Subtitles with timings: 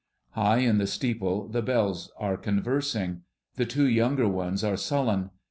[0.31, 3.21] High in the steeple the bells are conversing.
[3.57, 5.29] The two younger ones are sullen.